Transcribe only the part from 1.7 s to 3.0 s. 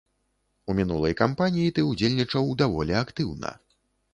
ты ўдзельнічаў даволі